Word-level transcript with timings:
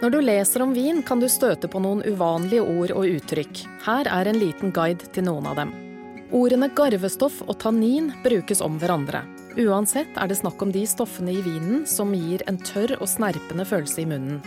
Når 0.00 0.10
du 0.10 0.20
leser 0.24 0.62
om 0.64 0.70
vin, 0.72 1.02
kan 1.04 1.20
du 1.20 1.26
støte 1.28 1.68
på 1.68 1.80
noen 1.84 2.00
uvanlige 2.08 2.62
ord 2.64 2.92
og 2.96 3.04
uttrykk. 3.18 3.58
Her 3.84 4.08
er 4.08 4.30
en 4.30 4.38
liten 4.40 4.72
guide 4.72 5.10
til 5.12 5.26
noen 5.26 5.48
av 5.50 5.58
dem. 5.60 5.74
Ordene 6.32 6.70
garvestoff 6.72 7.42
og 7.44 7.58
tannin 7.60 8.08
brukes 8.24 8.62
om 8.64 8.78
hverandre. 8.80 9.20
Uansett 9.60 10.16
er 10.16 10.30
det 10.30 10.38
snakk 10.38 10.62
om 10.64 10.72
de 10.72 10.86
stoffene 10.88 11.34
i 11.34 11.42
vinen 11.44 11.82
som 11.90 12.14
gir 12.16 12.40
en 12.48 12.56
tørr 12.64 12.94
og 12.96 13.10
snerpende 13.12 13.66
følelse 13.68 14.00
i 14.00 14.06
munnen. 14.08 14.38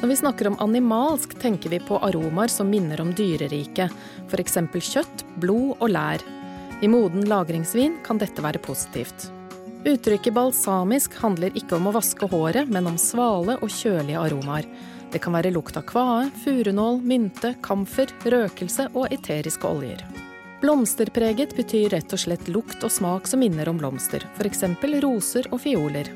Når 0.00 0.10
vi 0.10 0.16
snakker 0.18 0.50
om 0.50 0.58
animalsk, 0.64 1.36
tenker 1.38 1.70
vi 1.70 1.78
på 1.78 2.00
aromaer 2.02 2.50
som 2.50 2.66
minner 2.72 3.04
om 3.04 3.12
dyreriket, 3.14 3.94
f.eks. 4.26 4.58
kjøtt, 4.88 5.22
blod 5.38 5.76
og 5.78 5.92
lær. 5.92 6.24
I 6.82 6.90
moden 6.90 7.28
lagringsvin 7.30 8.00
kan 8.02 8.18
dette 8.18 8.42
være 8.42 8.64
positivt. 8.64 9.28
Uttrykket 9.84 10.34
balsamisk 10.34 11.16
handler 11.18 11.56
ikke 11.58 11.74
om 11.74 11.88
å 11.90 11.94
vaske 11.96 12.26
håret, 12.30 12.68
men 12.70 12.86
om 12.86 12.98
svale 13.00 13.56
og 13.58 13.70
kjølige 13.72 14.20
aromaer. 14.20 14.68
Det 15.10 15.18
kan 15.20 15.34
være 15.34 15.50
lukt 15.52 15.76
av 15.76 15.82
kvae, 15.90 16.28
furunål, 16.44 17.00
mynte, 17.02 17.56
kamfer, 17.66 18.12
røkelse 18.22 18.86
og 18.94 19.10
eteriske 19.10 19.66
oljer. 19.66 20.04
Blomsterpreget 20.62 21.56
betyr 21.58 21.90
rett 21.96 22.14
og 22.14 22.22
slett 22.22 22.46
lukt 22.46 22.86
og 22.86 22.94
smak 22.94 23.26
som 23.26 23.42
minner 23.42 23.66
om 23.72 23.80
blomster, 23.82 24.22
f.eks. 24.38 24.62
roser 25.02 25.50
og 25.50 25.64
fioler. 25.66 26.06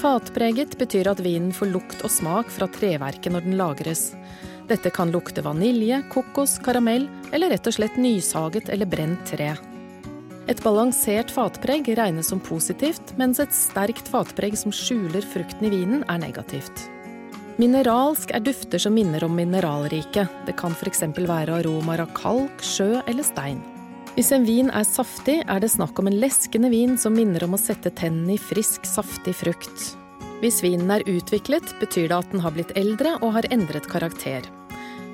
Fatpreget 0.00 0.78
betyr 0.80 1.12
at 1.12 1.20
vinen 1.20 1.52
får 1.52 1.74
lukt 1.74 2.00
og 2.06 2.10
smak 2.10 2.48
fra 2.54 2.70
treverket 2.72 3.34
når 3.34 3.44
den 3.44 3.58
lagres. 3.60 4.14
Dette 4.68 4.88
kan 4.94 5.12
lukte 5.12 5.44
vanilje, 5.44 6.00
kokos, 6.08 6.56
karamell 6.64 7.04
eller 7.32 7.52
rett 7.52 7.68
og 7.68 7.76
slett 7.76 8.00
nysaget 8.00 8.72
eller 8.72 8.88
brent 8.88 9.28
tre. 9.28 9.52
Et 10.48 10.60
balansert 10.64 11.28
fatpreg 11.28 11.90
regnes 11.98 12.30
som 12.32 12.40
positivt, 12.40 13.12
mens 13.20 13.36
et 13.42 13.52
sterkt 13.52 14.06
fatpreg 14.08 14.54
som 14.56 14.72
skjuler 14.72 15.24
frukten 15.34 15.68
i 15.68 15.72
vinen, 15.74 16.06
er 16.08 16.22
negativt. 16.22 16.86
Mineralsk 17.60 18.32
er 18.32 18.40
dufter 18.46 18.80
som 18.80 18.94
minner 18.96 19.26
om 19.26 19.34
mineralriket. 19.36 20.30
Det 20.46 20.54
kan 20.56 20.72
f.eks. 20.72 21.02
være 21.18 21.58
aromaer 21.58 22.06
av 22.06 22.14
kalk, 22.16 22.62
sjø 22.64 23.02
eller 23.04 23.26
stein. 23.26 23.60
Hvis 24.14 24.32
en 24.32 24.46
vin 24.48 24.70
er 24.72 24.88
saftig, 24.88 25.42
er 25.44 25.60
det 25.60 25.72
snakk 25.74 26.00
om 26.00 26.08
en 26.08 26.16
leskende 26.22 26.70
vin 26.72 26.96
som 26.98 27.18
minner 27.18 27.44
om 27.44 27.58
å 27.58 27.60
sette 27.60 27.92
tennene 27.92 28.38
i 28.38 28.40
frisk, 28.40 28.88
saftig 28.88 29.36
frukt. 29.36 29.90
Hvis 30.40 30.62
vinen 30.64 30.88
er 30.94 31.04
utviklet, 31.10 31.74
betyr 31.82 32.08
det 32.08 32.22
at 32.22 32.32
den 32.32 32.40
har 32.46 32.56
blitt 32.56 32.72
eldre 32.78 33.18
og 33.18 33.36
har 33.36 33.50
endret 33.52 33.90
karakter. 33.90 34.48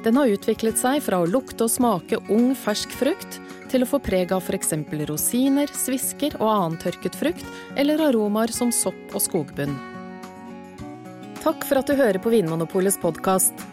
Den 0.04 0.18
har 0.20 0.28
utviklet 0.28 0.76
seg 0.76 1.00
fra 1.04 1.22
å 1.22 1.28
lukte 1.28 1.64
og 1.64 1.72
smake 1.72 2.18
ung, 2.28 2.52
fersk 2.58 2.92
frukt 2.92 3.38
til 3.72 3.82
å 3.82 3.88
få 3.88 3.98
preg 4.04 4.34
av 4.36 4.44
f.eks. 4.44 4.74
rosiner, 5.08 5.70
svisker 5.72 6.36
og 6.38 6.48
annen 6.50 6.76
tørket 6.82 7.16
frukt, 7.16 7.46
eller 7.80 8.02
aromaer 8.10 8.52
som 8.52 8.72
sopp 8.72 9.16
og 9.16 9.24
skogbunn. 9.24 9.72
Takk 11.40 11.64
for 11.64 11.80
at 11.80 11.88
du 11.88 11.96
hører 11.96 12.20
på 12.20 12.32
Vinmonopolets 12.32 13.00
podkast. 13.00 13.64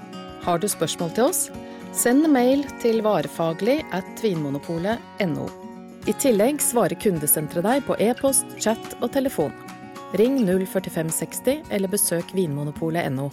Har 0.44 0.60
du 0.60 0.68
spørsmål 0.72 1.14
til 1.16 1.28
oss? 1.28 1.44
Send 1.92 2.26
mail 2.32 2.64
til 2.82 3.04
varefaglig 3.04 3.82
at 3.92 4.24
vinmonopolet.no. 4.24 5.48
I 6.08 6.16
tillegg 6.18 6.64
svarer 6.64 6.98
kundesenteret 6.98 7.68
deg 7.68 7.86
på 7.86 8.00
e-post, 8.02 8.48
chat 8.58 8.96
og 9.02 9.12
telefon. 9.14 9.54
Ring 10.18 10.40
04560 10.48 11.68
eller 11.70 11.92
besøk 11.92 12.34
vinmonopolet.no. 12.36 13.30